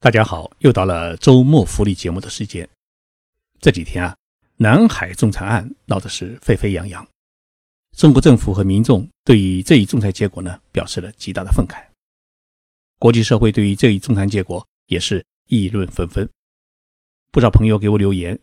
[0.00, 2.68] 大家好，又到了周末福利节目的时间。
[3.58, 4.16] 这几天啊，
[4.56, 7.04] 南海仲裁案闹得是沸沸扬扬，
[7.96, 11.84] 中国政府和民众对于这一仲裁结果呢，表示了极大的愤慨。
[13.00, 16.28] 国际社会对于这一仲裁结果也是议论纷纷。
[17.32, 18.38] 不少朋友给我留言，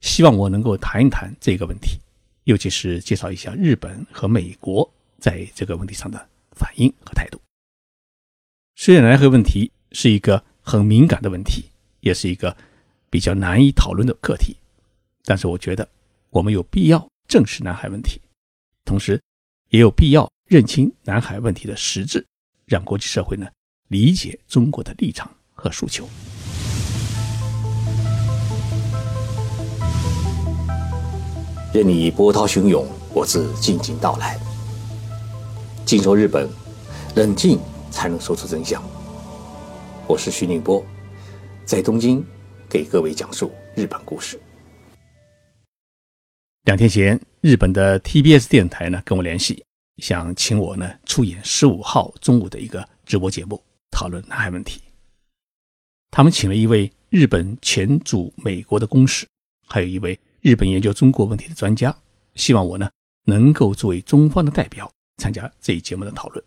[0.00, 1.98] 希望我能够谈一谈这个问题，
[2.44, 4.88] 尤其是介绍一下日本和美国
[5.18, 7.40] 在这个问题上的反应和态度。
[8.76, 10.44] 虽然南海问题是一个。
[10.70, 11.64] 很敏感的问题，
[11.98, 12.56] 也是一个
[13.10, 14.56] 比较难以讨论的课题。
[15.24, 15.88] 但是，我觉得
[16.30, 18.20] 我们有必要正视南海问题，
[18.84, 19.20] 同时
[19.70, 22.24] 也有必要认清南海问题的实质，
[22.66, 23.48] 让国际社会呢
[23.88, 26.08] 理解中国的立场和诉求。
[31.74, 34.38] 任你波涛汹涌，我自静静到来。
[35.84, 36.48] 静说日本，
[37.16, 37.58] 冷静
[37.90, 38.80] 才能说出真相。
[40.10, 40.84] 我是徐宁波，
[41.64, 42.20] 在东京
[42.68, 44.40] 给各位讲述日本故事。
[46.64, 49.64] 两天前，日本的 TBS 电台呢跟我联系，
[49.98, 54.80] 想请我呢出演十五号中午的一个直播节目，讨论南海问题。
[56.10, 59.24] 他们请了一位日本前驻美国的公使，
[59.68, 61.96] 还有一位日本研究中国问题的专家，
[62.34, 62.90] 希望我呢
[63.26, 66.44] 能够作为中方的代表参加这一节目的讨论。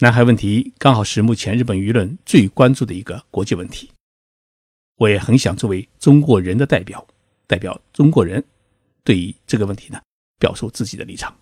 [0.00, 3.88] 南海问题刚好是目前日本舆论最关注的一个国际问题，
[4.96, 7.06] 我也很想作为中国人的代表，
[7.46, 8.42] 代表中国人
[9.04, 10.00] 对于这个问题呢
[10.40, 11.32] 表述自己的立场。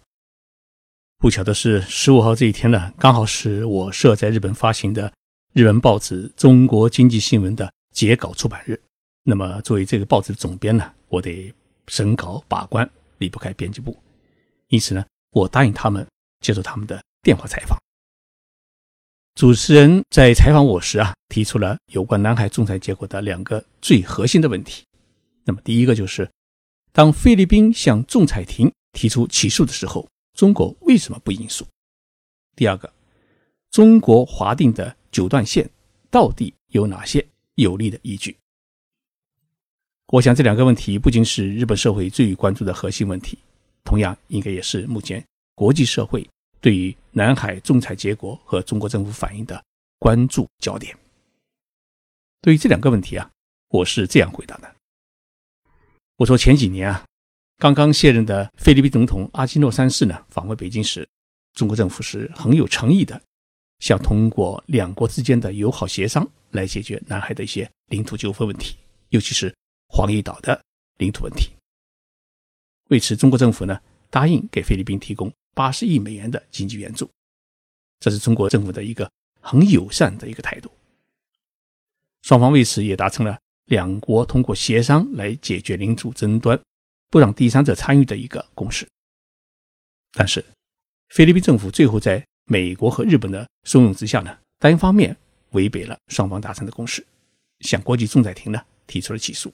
[1.18, 5.10] 不巧的是，十五号这一天呢，刚好是我设在日本发行的
[5.54, 8.78] 日文报纸《中国经济新闻》的截稿出版日。
[9.22, 11.50] 那么，作为这个报纸的总编呢，我得
[11.86, 13.96] 审稿把关，离不开编辑部。
[14.68, 16.06] 因此呢，我答应他们
[16.40, 17.81] 接受他们的电话采访。
[19.34, 24.84] 主持人在采访我时啊，提出了有关南海仲裁结果的两个最核心的问题。
[25.44, 26.30] 那么，第一个就是，
[26.92, 31.66] 当菲律宾向仲裁庭提出起诉的时候，中国为什么不应诉？
[32.54, 32.92] 第二个，
[33.70, 35.68] 中国划定的九段线
[36.10, 38.36] 到底有哪些有利的依据？
[40.08, 43.38] 我想，这两个问题不仅是日本社会最关注的核心问题，
[43.82, 46.28] 同样应该也是目前国际社会。
[46.62, 49.62] 对于南海仲裁结果和中国政府反应的
[49.98, 50.96] 关注焦点，
[52.40, 53.28] 对于这两个问题啊，
[53.68, 54.72] 我是这样回答的：
[56.18, 57.04] 我说前几年啊，
[57.58, 61.06] 刚刚卸任的菲律宾总统阿基诺三世呢访问北京时，
[61.52, 63.20] 中国政府是很有诚意的，
[63.80, 68.76] 想通过两国之间的友好协商来解决南海的一些领土纠纷问题，
[69.08, 69.52] 尤其是
[69.88, 70.62] 黄义岛的
[70.98, 71.50] 领土问题。
[72.90, 73.80] 为此，中国政府呢
[74.10, 75.28] 答应给菲律宾提供。
[75.54, 77.10] 八十亿美元的经济援助，
[78.00, 80.70] 这是中国政府的一个很友善的一个态度。
[82.22, 86.60] 双方为此也达成了两国通过协商来解决领土争端、
[87.10, 88.88] 不让第三者参与的一个共识。
[90.12, 90.44] 但是，
[91.08, 95.16] 菲律宾政府最后在美国和日本的怂恿之下呢，单方面
[95.50, 97.04] 违背了双方达成的共识，
[97.60, 99.52] 向国际仲裁庭呢提出了起诉。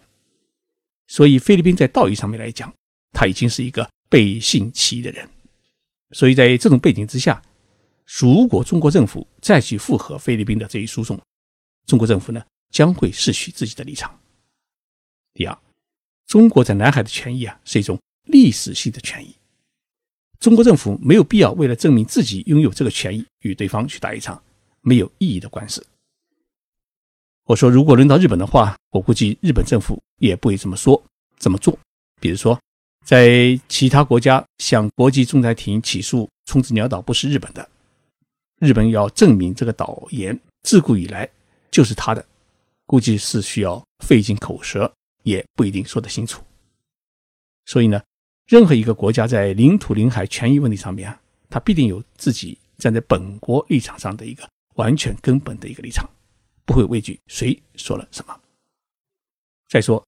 [1.07, 2.73] 所以，菲律宾在道义上面来讲，
[3.13, 5.29] 他已经是一个背信弃义的人。
[6.13, 7.43] 所以在这种背景之下，
[8.07, 11.21] 如果中国政府再去附和菲律宾的这一诉讼，
[11.87, 14.19] 中国政府呢将会失去自己的立场。
[15.35, 15.59] 第二，
[16.27, 19.35] 中国在南海的权益啊是一种历史性的权益，
[20.41, 24.43] 中国政府没有必要为了证明自己拥有这个权益，与对方去打一场
[24.81, 25.87] 没有意义的官司。
[27.45, 31.03] 我说，如果轮到日本的话，我估计日本政府也不会这么说、
[31.39, 31.79] 这么做。
[32.19, 32.59] 比如说。
[33.09, 37.67] 在其他国家向国际仲裁庭起诉冲之鸟岛不是日本的，
[38.61, 41.27] 日本要证明这个岛岩自古以来
[41.71, 42.23] 就是他的，
[42.85, 44.93] 估计是需要费尽口舌，
[45.23, 46.43] 也不一定说得清楚。
[47.65, 47.99] 所以呢，
[48.47, 56.07] 任何一个国家在领土领海权益问题上面啊，他必定有自己站在本国立场上的一个完全根本的一个立场，
[56.67, 58.39] 不会畏惧谁说了什么。
[59.67, 60.08] 再说。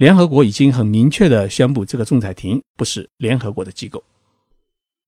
[0.00, 4.02] 联合国已经很明确地宣布，这个仲裁庭不是联合国的机构。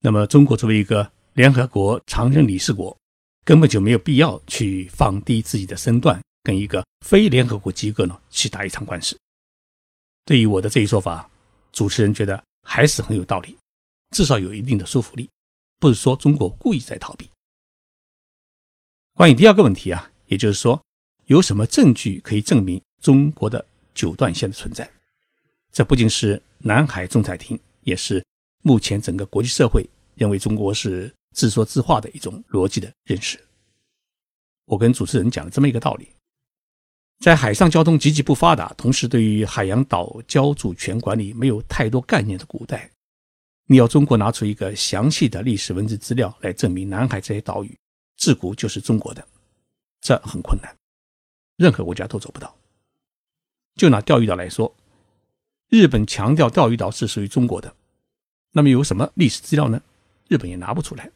[0.00, 2.94] 那么，中国作为一个联合国常任理事国，
[3.42, 9.18] 根本就没有必要去放低自己的身段，跟一个非联合国机构呢去打一场官司。
[10.26, 11.26] 对于我的这一说法，
[11.72, 13.56] 主持人觉得还是很有道理，
[14.10, 15.26] 至少有一定的说服力，
[15.80, 17.26] 不是说中国故意在逃避。
[19.14, 20.78] 关于第二个问题啊，也就是说，
[21.28, 23.64] 有什么证据可以证明中国的？
[23.94, 24.88] 九段线的存在，
[25.72, 28.24] 这不仅是南海仲裁庭，也是
[28.62, 33.38] 目前整个国际社会认为中国是自说自话的一种逻辑的认识。
[34.66, 36.08] 我跟主持人讲了这么一个道理：
[37.18, 42.90] 在海上交通极其不发达，同时对于海洋岛礁主权管理没有太多概念的古代，
[43.66, 47.76] 你要中国拿出一个详细的历史文字资料来证明南海这些岛屿
[48.16, 49.26] 自古就是中国的，
[50.00, 50.74] 这很困难，
[51.56, 52.54] 任何国家都做不到。
[53.74, 54.74] 就拿钓鱼岛来说，
[55.68, 57.74] 日本强调钓鱼岛是属于中国的，
[58.52, 59.82] 那么有什么历史资料呢？
[60.28, 61.10] 日本也拿不出来，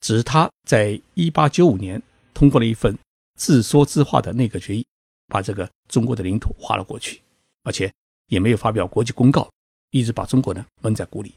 [0.00, 2.02] 只是他在一八九五年
[2.34, 2.98] 通过了一份
[3.36, 4.84] 自说自话的内阁决议。
[5.30, 7.20] 把这个中国的领土划了过去，
[7.62, 7.92] 而且
[8.28, 9.46] 也没有发表国际公告，
[9.90, 11.34] 一直把中国呢蒙在鼓里。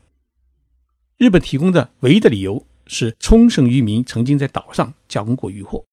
[1.18, 5.84] 日本提供的唯一的理由是冲绳渔民曾经在岛上加工过渔获，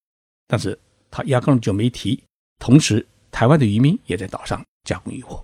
[0.47, 0.79] 但是
[1.11, 2.23] 他压根就没提，
[2.57, 5.43] 同时台湾的渔民也在岛上加工渔获。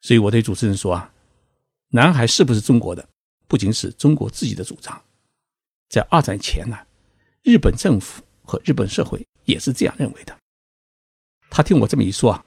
[0.00, 1.12] 所以我对主持人说啊，
[1.88, 3.06] 南海是不是中国的，
[3.46, 5.02] 不仅是中国自己的主张，
[5.88, 6.78] 在二战前呢，
[7.42, 10.36] 日本政府和日本社会也是这样认为的。
[11.50, 12.44] 他听我这么一说啊，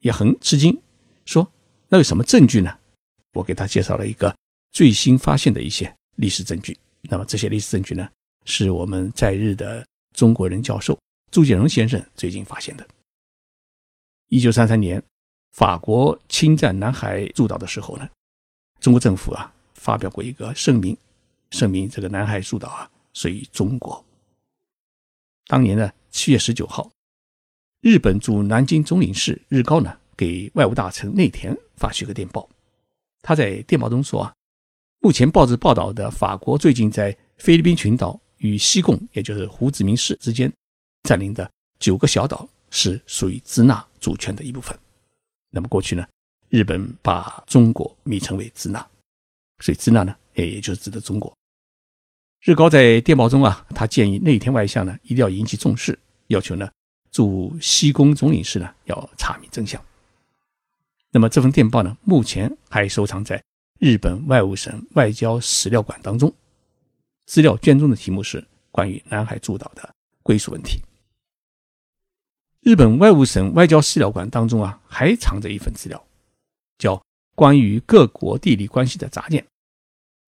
[0.00, 0.76] 也很吃惊，
[1.24, 1.50] 说
[1.88, 2.76] ：“那有什么证据呢？”
[3.32, 4.36] 我给他介绍了一个
[4.72, 6.76] 最新发现的一些历史证据。
[7.02, 8.08] 那么这些历史证据呢，
[8.44, 10.98] 是我们在日的中国人教授
[11.30, 12.86] 朱建荣先生最近发现的。
[14.30, 15.02] 一九三三年，
[15.50, 18.08] 法国侵占南海诸岛的时候呢，
[18.78, 20.96] 中国政府啊发表过一个声明，
[21.50, 24.04] 声明这个南海诸岛啊属于中国。
[25.48, 26.88] 当年呢，七月十九号。
[27.80, 32.48] 日本驻南京总领事日高呢，给外务大臣内田发去个电报。
[33.22, 34.32] 他在电报中说啊，
[35.00, 40.52] 目前报纸报道的法国最近在菲律宾群岛与西贡，也就是胡志明市之间
[41.02, 41.50] 占领的
[41.80, 44.76] 九个小岛是属于支那主权的一部分。
[45.50, 46.06] 那么过去呢，
[46.48, 48.84] 日本把中国昵称为支那，
[49.58, 51.36] 所以支那呢，也也就是指的中国。
[52.42, 56.70] 日高在电报中啊，他建议内田外相呢，一定要引起重视，要求呢。
[57.10, 59.84] 驻西宫总领事呢要查明真相。
[61.10, 63.42] 那么这份电报呢，目前还收藏在
[63.80, 66.32] 日本外务省外交史料馆当中。
[67.26, 69.92] 资料卷中的题目是关于南海诸岛的
[70.22, 70.80] 归属问题。
[72.62, 76.04] 日本外务省外交史料馆当中啊，还藏着一份资料，
[76.78, 77.02] 叫
[77.34, 79.46] 关于各国地理关系的杂件。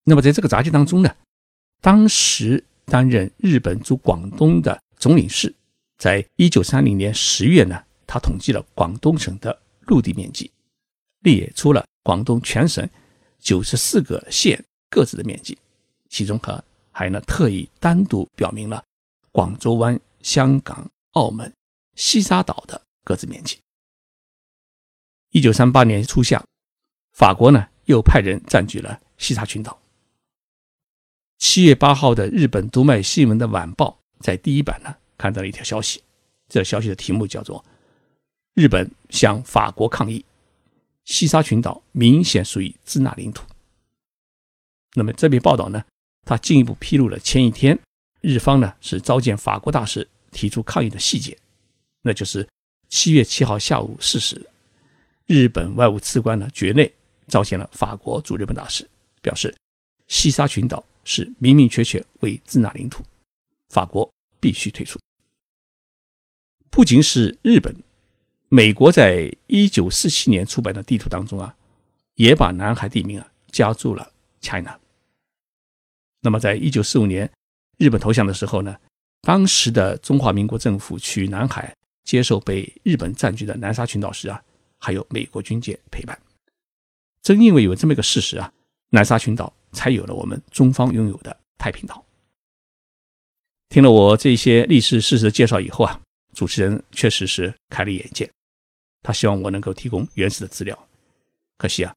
[0.04, 1.14] 那么在这个杂件当中呢，
[1.80, 5.54] 当时担任日本驻广东的总领事。
[5.98, 10.50] 在一九三零年十月呢，他统计了广东省的陆地面积，
[11.20, 12.88] 列出了广东全省
[13.38, 15.56] 九十四个县各自的面积，
[16.08, 18.82] 其中还还呢特意单独表明了
[19.30, 21.52] 广州湾、香港、澳门、
[21.94, 23.58] 西沙岛的各自面积。
[25.30, 26.44] 一九三八年初夏，
[27.12, 29.78] 法国呢又派人占据了西沙群岛。
[31.38, 34.94] 七月八号的日本读卖新闻的晚报在第一版呢。
[35.18, 36.02] 看到了一条消息，
[36.48, 37.64] 这消息的题目叫做
[38.54, 40.24] “日本向法国抗议，
[41.04, 43.46] 西沙群岛明显属于支那领土”。
[44.94, 45.84] 那么这篇报道呢，
[46.24, 47.78] 它进一步披露了前一天
[48.20, 51.38] 日方呢是召见法国大使提出抗议的细节，
[52.02, 52.46] 那就是
[52.88, 54.44] 七月七号下午四时，
[55.26, 56.92] 日本外务次官呢绝内
[57.28, 58.86] 召见了法国驻日本大使，
[59.20, 59.54] 表示
[60.08, 63.02] 西沙群岛是明明确确为支那领土，
[63.70, 64.98] 法国必须退出。
[66.70, 67.74] 不仅是日本，
[68.48, 71.54] 美国在一九四七年出版的地图当中啊，
[72.16, 74.78] 也把南海地名啊加注了 China。
[76.20, 77.30] 那么，在一九四五年
[77.78, 78.76] 日本投降的时候呢，
[79.20, 84.42] 当时的中华民国政府去南海接受被日本占据的南沙群岛时啊，
[84.78, 86.20] 还有美国军舰陪伴。
[87.22, 88.52] 正因为有这么一个事实啊，
[88.90, 92.04] 南沙群岛才有了我们中方拥有的太平岛。
[93.68, 96.00] 听了我这些历史事实的介绍以后啊。
[96.34, 98.26] 主持人确实是开了眼界，
[99.02, 100.88] 他希望我能够提供原始的资料。
[101.58, 101.94] 可惜啊，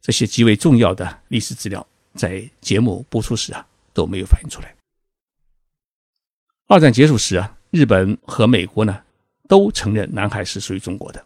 [0.00, 4.74] 这些极为重要的历史资料在节目播出时啊都没有反映出来。
[6.66, 9.00] 二战结束时啊，日本和美国呢
[9.48, 11.24] 都承认南海是属于中国的。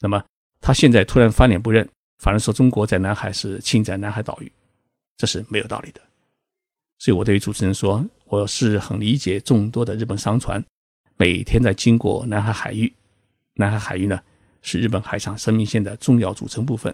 [0.00, 0.22] 那么
[0.60, 1.88] 他现在突然翻脸不认，
[2.18, 4.52] 反而说中国在南海是侵占南海岛屿，
[5.16, 6.00] 这是没有道理的。
[6.98, 10.62] 所以我对于主持人说，我是很理解众多的日本商船。
[11.16, 12.92] 每天在经过南海海域，
[13.54, 14.20] 南海海域呢
[14.62, 16.92] 是日本海上生命线的重要组成部分，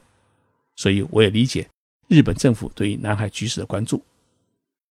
[0.76, 1.66] 所以我也理解
[2.08, 4.02] 日本政府对于南海局势的关注。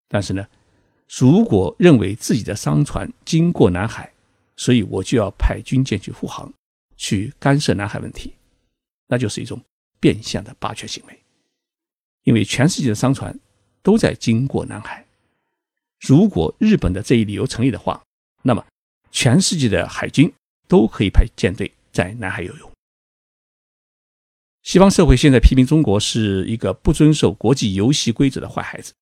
[0.08, 0.48] 但是呢，
[1.20, 4.12] 如果认为自己的商船经过南海，
[4.58, 6.54] 所以我就要派军舰去护航，
[6.98, 8.34] 去干涉南海问题，
[9.08, 9.64] 那就是一种
[10.02, 11.18] 变相的霸权行为。
[12.24, 13.40] 因为全世界的商船
[13.82, 15.06] 都在经过南海，
[16.02, 18.04] 如果日本的这一理由成立的话，
[18.42, 18.66] 那么。
[19.10, 20.32] 全世界的海军
[20.68, 22.72] 都可以派舰队在南海游泳。
[24.62, 28.94] 西方社会现在批评中国是一个不遵守国际游戏规则的坏孩子。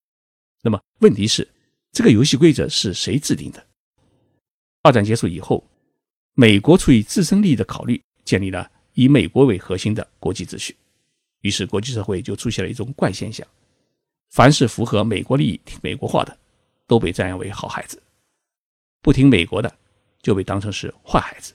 [0.62, 1.46] 那么问题是，
[1.92, 3.66] 这个游戏规则是谁制定的？
[4.86, 5.64] 二战结束以后，
[6.34, 10.76] 美国出于自身利益的考虑，建立了以美国为核心的国际秩序。
[11.40, 13.44] 于是，国际社会就出现了一种怪现象：
[14.30, 16.38] 凡是符合美国利益、听美国话的，
[16.86, 17.98] 都被赞扬为好孩子；
[19.02, 19.76] 不听美国的，
[20.22, 21.52] 就被当成是坏孩子。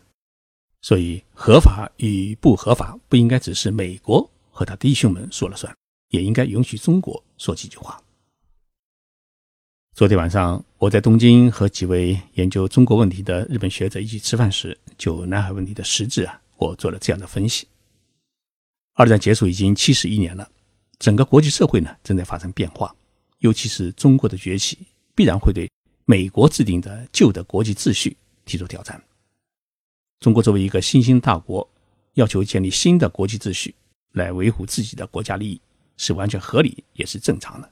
[0.82, 5.74] 所以，合法与不合法不应该只是美国和他弟兄们说了算，
[6.10, 8.04] 也应该允许中国说几句话。
[9.94, 17.68] 昨天晚上，我在东京和几位研究中国问题的日本学者一起吃饭时，就南海问题的实质啊，我做了这样的分析：
[18.94, 20.50] 二战结束已经七十一年了，
[20.98, 22.96] 整个国际社会呢正在发生变化，
[23.40, 24.80] 尤其是中国的崛起，
[25.14, 25.70] 必然会对
[26.06, 29.00] 美国制定的旧的国际秩序提出挑战。
[30.22, 31.70] 中国作为一个新兴大国，
[32.14, 33.76] 要求建立新的国际秩序
[34.14, 35.62] 来维护自己的国家利益，
[35.98, 37.70] 是完全合理也是正常的。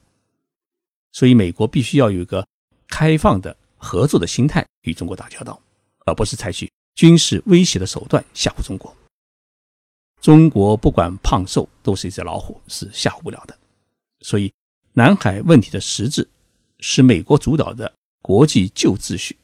[1.12, 2.46] 所以，美国必须要有一个
[2.88, 5.60] 开放的合作的心态与中国打交道，
[6.06, 8.94] 而不是采取军事威胁的手段吓唬中国。
[10.20, 13.58] 中国不管胖瘦都是一只老虎，是吓唬不了的。
[14.20, 14.52] 所以，
[14.92, 16.28] 南海问题的实质
[16.78, 19.36] 是美国主导的国际旧秩序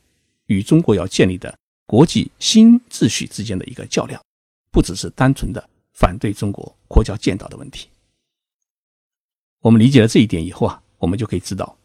[0.47, 1.57] 与中国要建立的。
[1.89, 4.21] 国际新秩序之间的一个较量，
[4.73, 7.89] 不只是单纯的反对中国扩交建岛的问题。
[9.61, 11.77] 我们理解了这一点以后啊，我们就可以知道，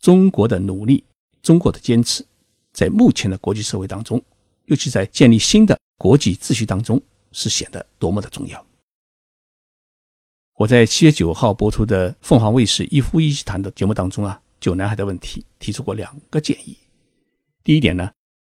[0.00, 1.04] 中国的努力、
[1.42, 2.24] 中国的坚持，
[2.72, 4.22] 在目前的国际社会当中，
[4.66, 7.00] 尤其在建立新的国际秩序当中，
[7.32, 8.64] 是显得多么的重要。
[10.54, 16.76] 我在七月九号播出的凤凰卫视《一夫一妻谈》的节目当中啊，就南海的问题提出过两个建议。
[17.64, 18.10] 第一点呢。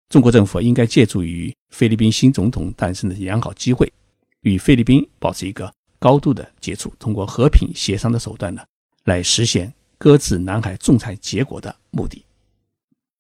[0.10, 3.92] 中国政府应该借助于菲律宾新总统诞生的良好机会，
[4.40, 8.64] 与菲律宾保持一个高度的接触，通过和平协商的手段呢，
[9.04, 12.24] 来实现搁置南海仲裁结果的目的。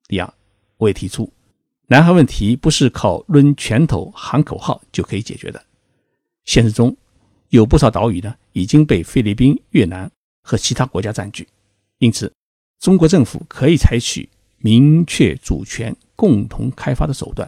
[0.07, 0.33] 第二，
[0.77, 1.31] 我也提出，
[1.87, 5.63] 南海问题不是靠抡拳头喊口号就可以解决的。
[6.45, 6.95] 现实中，
[7.49, 10.09] 有不少岛屿呢已经被菲律宾、越南
[10.41, 11.47] 和其他国家占据，
[11.99, 12.31] 因此，
[12.79, 15.95] 中国政府可以采取明确主权。
[16.17, 17.47] 共同开发的手段，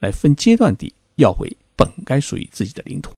[0.00, 3.14] 来分阶段地要回本该属于自己的领土，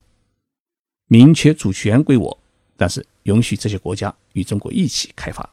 [1.09, 2.39] 明确主权归我，
[2.77, 5.52] 但是允许这些国家与中国一起开发。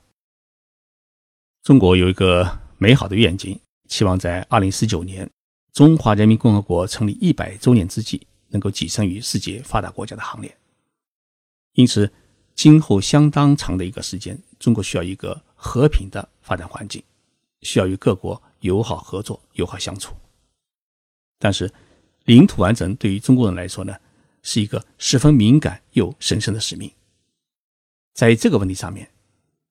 [1.62, 5.30] 中国有一个美好的愿景，期望在二零四九年
[5.72, 10.56] 中华人民共和国成立一百周年之际，能够跻身于世界发达国家的行列。
[11.74, 12.10] 因此，
[12.54, 17.02] 今后相当长的一个时间，中国需要一个和平的发展环境，
[17.62, 18.40] 需要与各国。
[18.60, 20.14] 友好合作，友好相处。
[21.38, 21.72] 但是，
[22.24, 23.96] 领土完整对于中国人来说呢，
[24.42, 26.92] 是一个十分敏感又神圣的使命。
[28.12, 29.10] 在这个问题上面，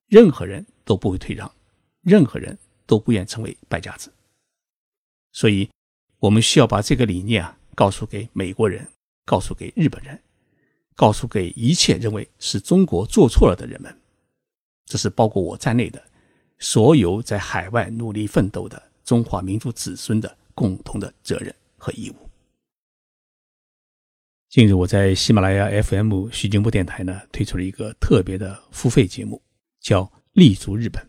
[0.07, 1.51] 任何人都不会退让，
[2.09, 4.11] 任何人都不愿成为败家子。
[5.31, 5.69] 所以，
[6.17, 8.87] 我们需要把这个理念啊，告诉给美国人，
[9.25, 10.19] 告诉给日本人，
[10.95, 13.95] 告诉给一切认为是中国做错了的人们。
[14.85, 16.03] 这是包括我在内的。
[16.61, 22.15] 所有在海外努力奋斗的中华民族子孙的共同的责任和义务。
[24.49, 29.41] 近日，我在喜马拉雅 FM 徐静波电台呢推出了一个特别的付费节目，
[29.79, 31.01] 叫《立足日本》。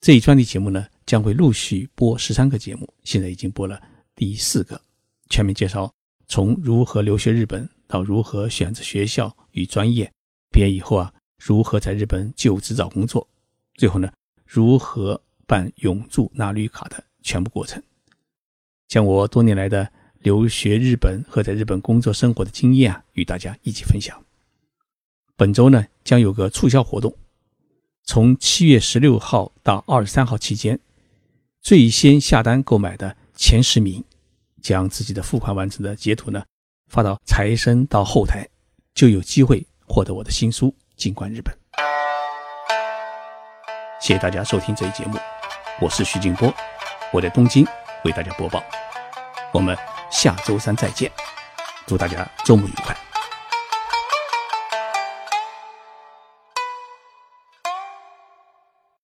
[0.00, 3.80] 这一专题节目呢将会陆续播十三个节目，现在已经播了
[4.14, 4.80] 第四个，
[5.28, 5.92] 全面介绍
[6.26, 10.10] 从如何留学日本到如何选择学校与专业，
[10.50, 13.26] 毕业以后啊如何在日本就职找工作，
[13.74, 14.10] 最后呢。
[14.52, 17.80] 如何办永驻拿绿卡的全部过程，
[18.88, 19.88] 将我多年来的
[20.18, 24.20] 留学日本和在日本工作生活的经验啊，与大家一起分享。
[25.36, 27.16] 本周呢，将有个促销活动，
[28.10, 30.80] 从七月十六号到二十三号期间，
[31.62, 34.04] 最先下单购买的前十名，
[34.60, 36.42] 将自己的付款完成的截图呢，
[36.88, 38.48] 发到财神到后台，
[38.94, 41.54] 就有机会获得我的新书《静观日本》。
[44.00, 45.16] 谢谢大家收听这一节目，
[45.80, 46.52] 我是徐静波，
[47.12, 47.64] 我在东京
[48.02, 48.60] 为大家播报，
[49.52, 49.78] 我们
[50.10, 51.08] 下周三再见，
[51.86, 53.09] 祝大家周末愉快。